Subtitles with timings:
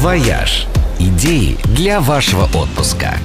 [0.00, 0.66] «Вояж».
[0.98, 3.18] Идеи для вашего отпуска.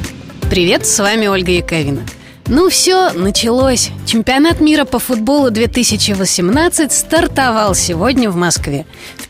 [0.50, 2.01] Привет, с вами Ольга Яковина.
[2.48, 3.91] Ну все, началось.
[4.05, 8.86] Чемпионат мира по футболу 2018 стартовал сегодня в Москве.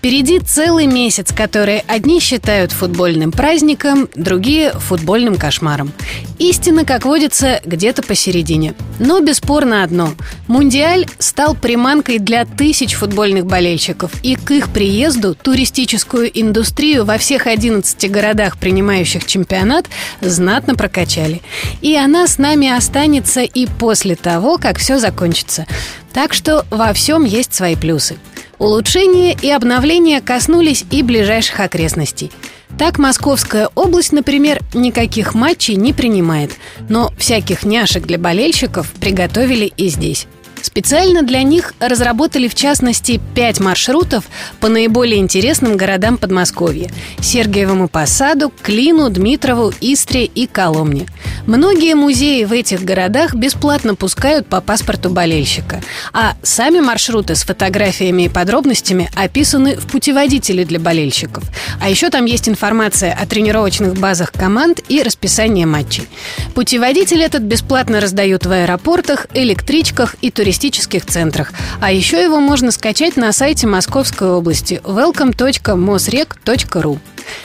[0.05, 5.91] Впереди целый месяц, который одни считают футбольным праздником, другие– футбольным кошмаром.
[6.37, 8.75] Истина, как водится, где-то посередине.
[8.99, 10.13] Но бесспорно одно–
[10.47, 17.47] Мундиаль стал приманкой для тысяч футбольных болельщиков, и к их приезду туристическую индустрию во всех
[17.47, 19.87] 11 городах, принимающих чемпионат,
[20.21, 21.41] знатно прокачали.
[21.81, 25.65] И она с нами останется и после того, как все закончится.
[26.13, 28.17] Так что во всем есть свои плюсы.
[28.57, 32.31] Улучшения и обновления коснулись и ближайших окрестностей.
[32.77, 36.51] Так Московская область, например, никаких матчей не принимает,
[36.89, 40.27] но всяких няшек для болельщиков приготовили и здесь.
[40.65, 44.23] Специально для них разработали, в частности, пять маршрутов
[44.59, 46.89] по наиболее интересным городам Подмосковья–
[47.21, 51.05] Сергиевому Посаду, Клину, Дмитрову, Истре и Коломне.
[51.45, 58.23] Многие музеи в этих городах бесплатно пускают по паспорту болельщика, а сами маршруты с фотографиями
[58.23, 61.43] и подробностями описаны в путеводителе для болельщиков.
[61.79, 66.07] А еще там есть информация о тренировочных базах команд и расписание матчей.
[66.55, 71.51] Путеводитель этот бесплатно раздают в аэропортах, электричках и туристических туристических центрах.
[71.81, 76.99] А еще его можно скачать на сайте Московской области welcome.mosrec.ru.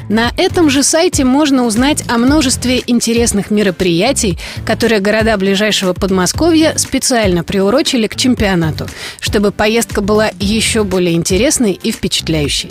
[0.08, 7.42] На этом же сайте можно узнать о множестве интересных мероприятий, которые города ближайшего Подмосковья специально
[7.42, 8.86] приурочили к чемпионату,
[9.20, 12.70] чтобы поездка была еще более интересной и впечатляющей.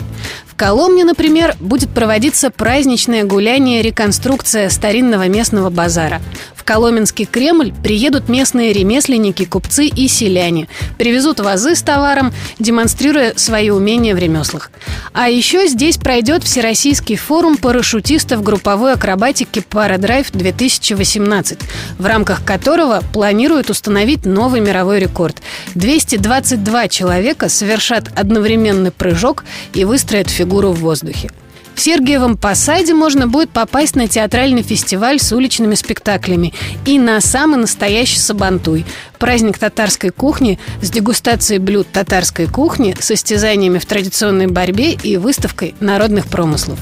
[0.60, 6.20] Коломне, например, будет проводиться праздничное гуляние реконструкция старинного местного базара.
[6.54, 10.68] В Коломенский Кремль приедут местные ремесленники, купцы и селяне.
[10.98, 14.70] Привезут вазы с товаром, демонстрируя свои умения в ремеслах.
[15.14, 21.58] А еще здесь пройдет Всероссийский форум парашютистов групповой акробатики «Парадрайв-2018»,
[21.98, 25.38] в рамках которого планируют установить новый мировой рекорд.
[25.74, 31.30] 222 человека совершат одновременный прыжок и выстроят фигуру в воздухе.
[31.74, 36.52] В Сергиевом Посаде можно будет попасть на театральный фестиваль с уличными спектаклями
[36.84, 38.84] и на самый настоящий Сабантуй–
[39.18, 46.26] праздник татарской кухни с дегустацией блюд татарской кухни, состязаниями в традиционной борьбе и выставкой народных
[46.26, 46.78] промыслов.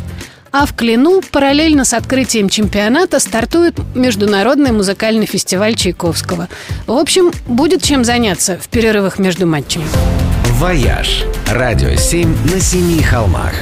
[0.50, 6.48] А в Клину параллельно с открытием чемпионата стартует Международный музыкальный фестиваль Чайковского.
[6.86, 9.84] В общем, будет чем заняться в перерывах между матчами.
[10.58, 13.54] «Вояж»– радио 7 на семи холмах.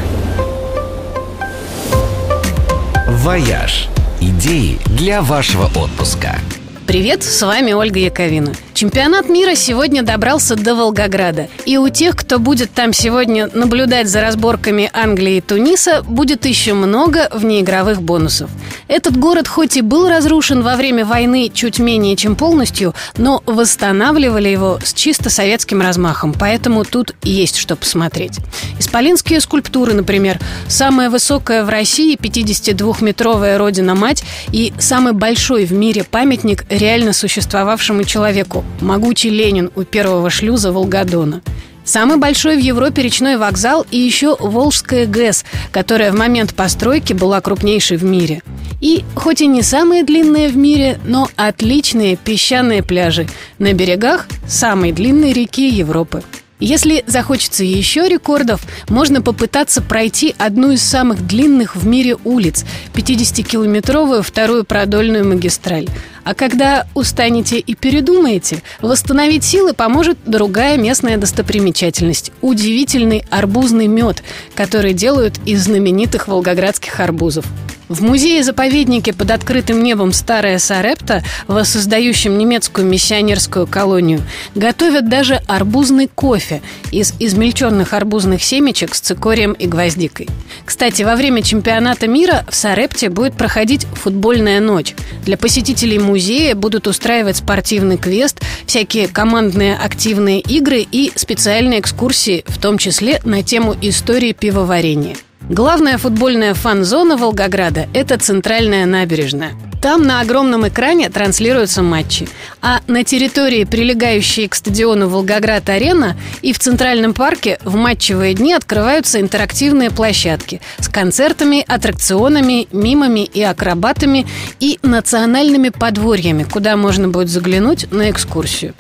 [3.07, 3.91] «Вояж»–
[4.23, 6.39] идеи для вашего отпуска.
[6.87, 8.55] Привет, с вами Ольга Яковина.
[8.77, 11.49] Чемпионат мира сегодня добрался до Волгограда.
[11.65, 16.75] И у тех, кто будет там сегодня наблюдать за разборками Англии и Туниса, будет еще
[16.75, 18.51] много внеигровых бонусов.
[18.87, 24.51] Этот город хоть и был разрушен во время войны чуть менее чем полностью, но восстанавливали
[24.51, 28.41] его с чисто советским размахом, поэтому тут есть что посмотреть.
[28.79, 30.39] Исполинские скульптуры, например,
[30.69, 34.23] самая высокая в России 52-метровая Родина-Мать
[34.53, 41.43] и самый большой в мире памятник реально существовавшему человеку Могучий Ленин у первого шлюза Волгодона.
[41.85, 47.41] Самый большой в Европе речной вокзал и еще Волжская ГЭС, которая в момент постройки была
[47.41, 48.43] крупнейшей в мире.
[48.81, 53.29] И хоть и не самые длинные в мире, но отличные песчаные пляжи
[53.59, 56.23] на берегах самой длинной реки Европы–
[56.59, 64.23] если захочется еще рекордов, можно попытаться пройти одну из самых длинных в мире улиц– 50-километровую
[64.23, 65.87] вторую продольную магистраль.
[66.25, 74.23] А когда устанете и передумаете, восстановить силы поможет другая местная достопримечательность– удивительный арбузный мед,
[74.55, 77.45] который делают из знаменитых волгоградских арбузов.
[77.89, 84.23] В музее-заповеднике под открытым небом Старая Сарепта, воссоздающем немецкую миссионерскую колонию,
[84.57, 90.29] готовят даже арбузный кофе из измельченных арбузных семечек с цикорием и гвоздикой.
[90.65, 94.97] Кстати, во время чемпионата мира в Сарепте будет проходить футбольная ночь.
[95.25, 102.59] Для посетителей музея будут устраивать спортивный квест, всякие командные активные игры и специальные экскурсии, в
[102.59, 105.15] том числе на тему истории пивоварения.
[105.49, 109.53] Главная футбольная фан-зона Волгограда– это центральная набережная.
[109.81, 112.29] Там на огромном экране транслируются матчи.
[112.61, 119.21] А на территории, прилегающей к стадиону «Волгоград-Арена» и в Центральном парке в матчевые дни открываются
[119.21, 124.27] интерактивные площадки с концертами, аттракционами, мимами и акробатами
[124.59, 128.75] и национальными подворьями, куда можно будет заглянуть на экскурсию.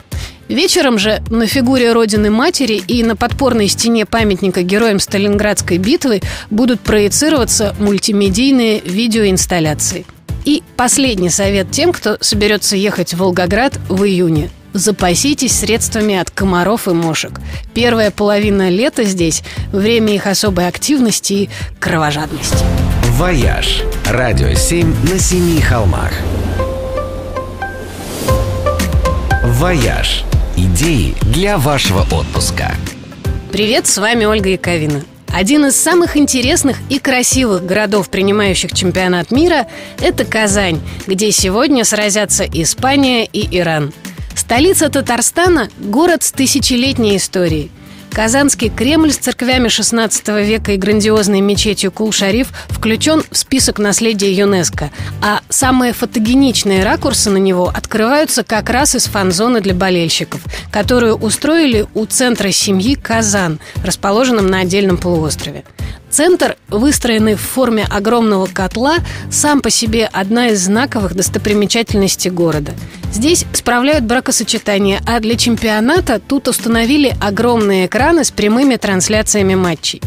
[0.48, 6.20] Вечером же на фигуре Родины Матери и на подпорной стене памятника героям Сталинградской битвы
[6.50, 10.06] будут проецироваться мультимедийные видеоинсталляции.
[10.44, 14.50] И последний совет тем, кто соберется ехать в Волгоград в июне.
[14.72, 17.40] Запаситесь средствами от комаров и мошек.
[17.75, 19.42] Первая половина лета здесь–
[19.72, 21.50] время их особой активности и
[21.81, 22.64] кровожадности.
[23.12, 26.12] «Вояж»– радио 7 на семи холмах.
[29.42, 30.25] «Вояж»–
[30.56, 32.75] идеи для вашего отпуска.
[33.53, 35.05] Привет, с вами Ольга Яковина.
[35.29, 39.67] Один из самых интересных и красивых городов, принимающих чемпионат мира,
[40.00, 43.93] это Казань, где сегодня сразятся Испания и Иран.
[44.35, 47.70] Столица Татарстана– город с тысячелетней историей.
[48.17, 54.91] Казанский Кремль с церквями XVI века и грандиозной мечетью Кул-Шариф включен в список наследия ЮНЕСКо,
[55.20, 61.87] а самые фотогеничные ракурсы на него открываются как раз из фан-зоны для болельщиков, которую устроили
[61.94, 65.64] у центра семьи «Казан», расположенном на отдельном полуострове.
[66.11, 68.97] Центр, выстроенный в форме огромного котла,
[69.31, 72.73] сам по себе одна из знаковых достопримечательностей города.
[73.12, 80.02] Здесь справляют бракосочетание, а для чемпионата тут установили огромные экраны с прямыми трансляциями матчей.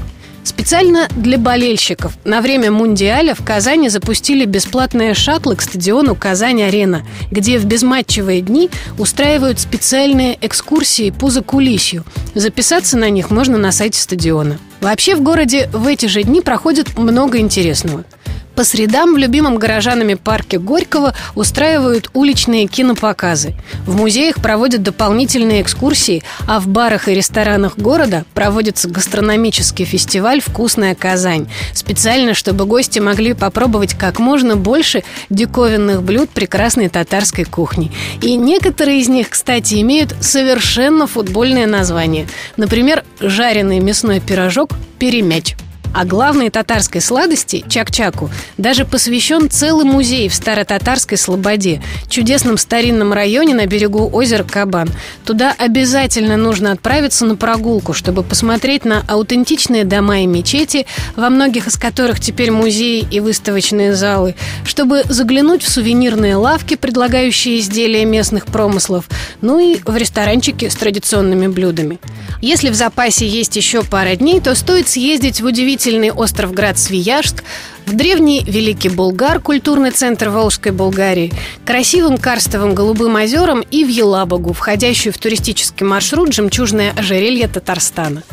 [0.49, 7.59] Специально для болельщиков на время Мундиаля в Казани запустили бесплатные шаттлы к стадиону «Казань-Арена», где
[7.59, 12.03] в безматчевые дни устраивают специальные экскурсии по закулисью.
[12.33, 14.57] Записаться на них можно на сайте стадиона.
[14.81, 18.03] Вообще в городе в эти же дни проходит много интересного–
[18.59, 23.53] по средам в любимом горожанами парке Горького устраивают уличные кинопоказы.
[23.85, 30.93] В музеях проводят дополнительные экскурсии, а в барах и ресторанах города проводится гастрономический фестиваль «Вкусная
[30.93, 31.47] Казань».
[31.73, 37.93] Специально, чтобы гости могли попробовать как можно больше диковинных блюд прекрасной татарской кухни.
[38.21, 42.27] И некоторые из них, кстати, имеют совершенно футбольное название.
[42.57, 45.55] Например, жареный мясной пирожок «Перемяч».
[45.91, 53.55] А главной татарской сладости, чак-чаку, даже посвящен целый музей в Старо-Татарской Слободе, чудесном старинном районе
[53.55, 54.89] на берегу озера Кабан.
[55.25, 61.67] Туда обязательно нужно отправиться на прогулку, чтобы посмотреть на аутентичные дома и мечети, во многих
[61.67, 64.35] из которых теперь музеи и выставочные залы,
[64.65, 69.05] чтобы заглянуть в сувенирные лавки, предлагающие изделия местных промыслов,
[69.41, 71.99] ну и в ресторанчики с традиционными блюдами.
[72.41, 75.78] Если в запасе есть еще пара дней, то стоит съездить в удивительный
[76.11, 77.43] остров Град Свияжск,
[77.85, 81.33] в древний Великий Булгар, культурный центр Волжской Болгарии,
[81.65, 88.23] красивым карстовым голубым озерам и в Елабугу, входящую в туристический маршрут «Жемчужное ожерелье Татарстана».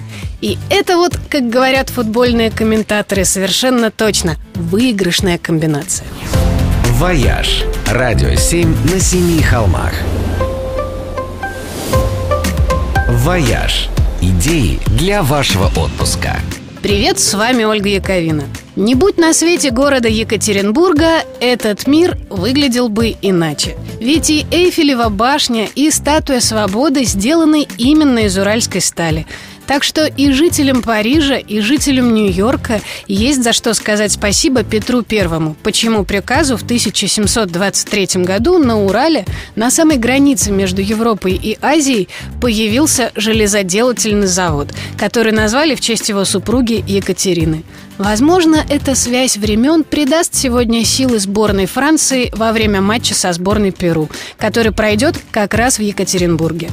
[0.41, 6.07] И это вот, как говорят футбольные комментаторы, совершенно точно выигрышная комбинация.
[6.99, 9.93] «Вояж»– радио 7 на семи холмах.
[13.09, 13.89] «Вояж»
[14.23, 16.41] Идеи для вашего отпуска.
[16.87, 18.45] Привет, с вами Ольга Яковина.
[18.77, 23.77] Не будь на свете города Екатеринбурга, этот мир выглядел бы иначе.
[24.01, 29.27] Ведь и Эйфелева башня, и статуя свободы сделаны именно из уральской стали–
[29.67, 35.57] так что и жителям Парижа, и жителям Нью-Йорка есть за что сказать спасибо Петру Первому,
[35.63, 39.25] почему приказу в 1723 году на Урале,
[39.55, 42.09] на самой границе между Европой и Азией,
[42.41, 47.65] появился железоделательный завод, который назвали в честь его супруги Екатерины.
[47.99, 54.11] Возможно, эта связь времен придаст сегодня силы сборной Франции во время матча со сборной Перу,
[54.37, 56.69] который пройдет как раз в Екатеринбурге.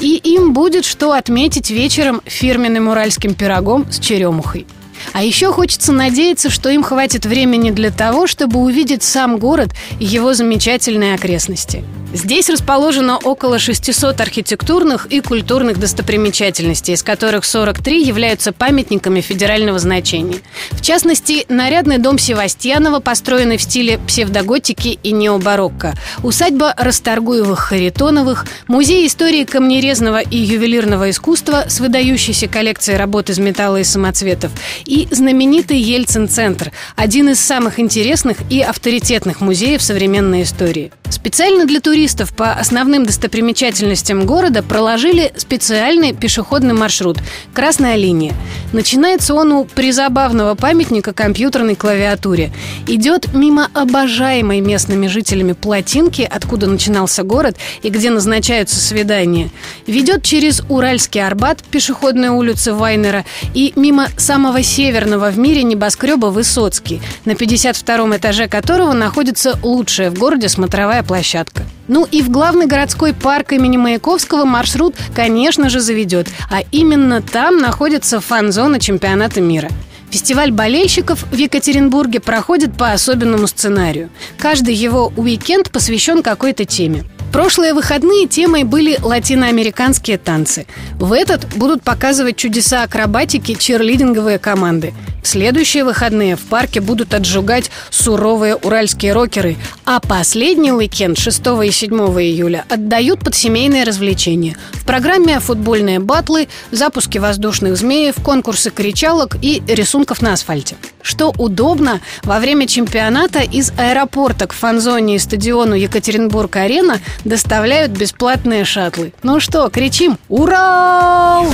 [0.00, 4.66] И им будет что отметить вечером фирменным уральским пирогом с черемухой.
[5.12, 10.04] А еще хочется надеяться, что им хватит времени для того, чтобы увидеть сам город и
[10.04, 11.84] его замечательные окрестности–
[12.16, 20.38] Здесь расположено около 600 архитектурных и культурных достопримечательностей, из которых 43 являются памятниками федерального значения.
[20.70, 29.44] В частности, нарядный дом Севастьянова, построенный в стиле псевдоготики и необарокко, усадьба Расторгуевых-Харитоновых, музей истории
[29.44, 34.52] камнерезного и ювелирного искусства с выдающейся коллекцией работ из металла и самоцветов
[34.86, 40.92] и знаменитый Ельцин-центр, один из самых интересных и авторитетных музеев современной истории.
[41.10, 47.18] Специально для туристов по основным достопримечательностям города проложили специальный пешеходный маршрут
[47.54, 48.34] «Красная линия».
[48.72, 52.52] Начинается он у призабавного памятника компьютерной клавиатуре.
[52.86, 59.50] Идет мимо обожаемой местными жителями плотинки, откуда начинался город и где назначаются свидания.
[59.86, 67.00] Ведет через Уральский Арбат, пешеходные улицы Вайнера, и мимо самого северного в мире небоскреба Высоцкий,
[67.24, 71.62] на 52 этаже которого находится лучшая в городе смотровая игровая площадка.
[71.88, 76.28] Ну и в главный городской парк имени Маяковского маршрут, конечно же, заведет.
[76.50, 79.68] А именно там находится фан-зона чемпионата мира.
[80.10, 84.08] Фестиваль болельщиков в Екатеринбурге проходит по особенному сценарию.
[84.38, 87.04] Каждый его уикенд посвящен какой-то теме.
[87.32, 90.66] Прошлые выходные темой были латиноамериканские танцы.
[90.98, 94.94] В этот будут показывать чудеса акробатики черлидинговые команды.
[95.22, 99.56] В следующие выходные в парке будут отжигать суровые уральские рокеры,
[99.86, 104.56] а последний уикенд 6 и 7 июля отдают под семейные развлечения.
[104.72, 110.76] В программе футбольные батлы, запуски воздушных змеев, конкурсы кричалок и рисунков на асфальте.
[111.02, 119.12] Что удобно, во время чемпионата из аэропорта к фан-зоне и стадиону Екатеринбург-Арена доставляют бесплатные шаттлы.
[119.22, 121.44] Ну что, кричим «Ура!»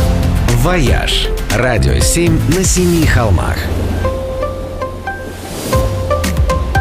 [0.63, 3.59] «Вояж»– радио 7 на семи холмах.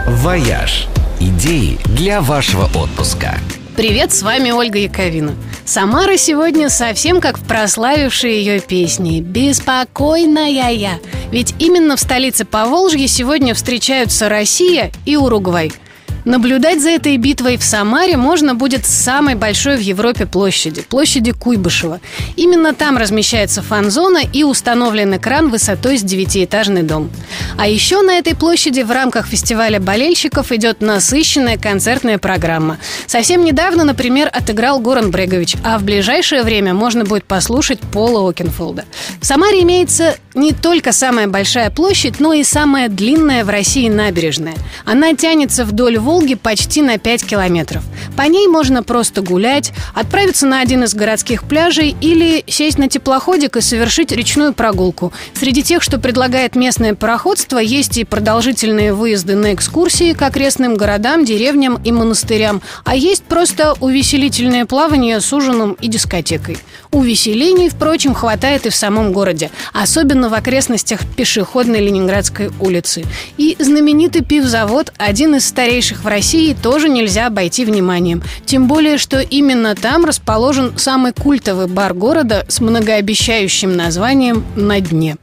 [0.07, 0.87] «Вояж»–
[1.21, 3.37] идеи для вашего отпуска.
[3.75, 5.35] Привет, с вами Ольга Яковина.
[5.65, 10.99] Самара сегодня совсем как в прославившей ее песне «Беспокойная я».
[11.31, 15.71] Ведь именно в столице Поволжья сегодня встречаются Россия и Уругвай–
[16.23, 21.31] Наблюдать за этой битвой в Самаре можно будет с самой большой в Европе площади– площади
[21.31, 21.99] Куйбышева.
[22.35, 27.09] Именно там размещается фан-зона и установлен экран высотой с девятиэтажный дом.
[27.57, 32.77] А еще на этой площади в рамках фестиваля болельщиков идет насыщенная концертная программа.
[33.07, 38.85] Совсем недавно, например, отыграл Горан Брегович, а в ближайшее время можно будет послушать Пола Окенфолда.
[39.19, 44.55] В Самаре имеется не только самая большая площадь, но и самая длинная в России набережная.
[44.85, 47.83] Она тянется вдоль Волги почти на 5 километров.
[48.17, 53.55] По ней можно просто гулять, отправиться на один из городских пляжей или сесть на теплоходик
[53.55, 55.13] и совершить речную прогулку.
[55.33, 61.23] Среди тех, что предлагает местное пароходство, есть и продолжительные выезды на экскурсии к окрестным городам,
[61.23, 66.57] деревням и монастырям, а есть просто увеселительное плавание с ужином и дискотекой.
[66.91, 73.05] Увеселений, впрочем, хватает и в самом городе, особенно в окрестностях пешеходной Ленинградской улицы.
[73.37, 78.21] И знаменитый пивзавод, один из старейших в России тоже нельзя обойти вниманием.
[78.45, 85.15] Тем более, что именно там расположен самый культовый бар города с многообещающим названием «На дне».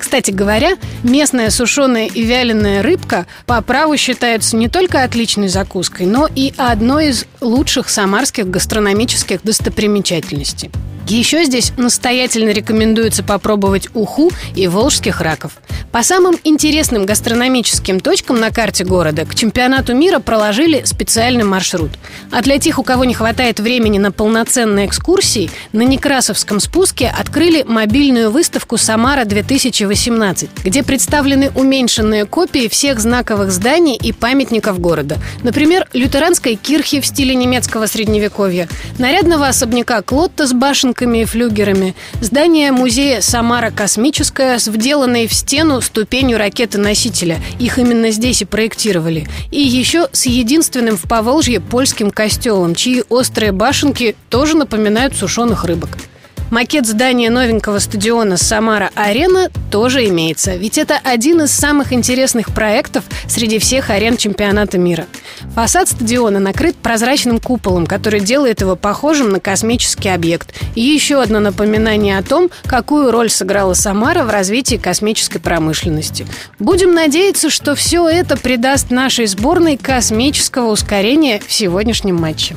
[0.00, 6.26] Кстати говоря, местная сушеная и вяленая рыбка по праву считается не только отличной закуской, но
[6.34, 10.70] и одной из лучших самарских гастрономических достопримечательностей.
[11.06, 15.52] Еще здесь настоятельно рекомендуется попробовать уху и волжских раков.
[15.90, 21.90] По самым интересным гастрономическим точкам на карте города к чемпионату мира проложили специальный маршрут.
[22.30, 27.64] А для тех, у кого не хватает времени на полноценные экскурсии, на Некрасовском спуске открыли
[27.64, 29.89] мобильную выставку «Самара-2018»,
[30.64, 35.18] где представлены уменьшенные копии всех знаковых зданий и памятников города.
[35.42, 38.68] Например, лютеранской кирхи в стиле немецкого средневековья,
[38.98, 45.80] нарядного особняка Клотта с башенками и флюгерами, здание музея «Самара космическая» с вделанной в стену
[45.80, 47.38] ступенью ракеты-носителя.
[47.58, 49.28] Их именно здесь и проектировали.
[49.50, 55.90] И еще с единственным в Поволжье польским костелом, чьи острые башенки тоже напоминают сушеных рыбок.
[56.50, 63.60] Макет здания новенького стадиона «Самара-Арена» тоже имеется, ведь это один из самых интересных проектов среди
[63.60, 65.06] всех арен чемпионата мира.
[65.54, 70.52] Фасад стадиона накрыт прозрачным куполом, который делает его похожим на космический объект.
[70.74, 76.26] И еще одно напоминание о том, какую роль сыграла Самара в развитии космической промышленности.
[76.58, 82.56] Будем надеяться, что все это придаст нашей сборной космического ускорения в сегодняшнем матче.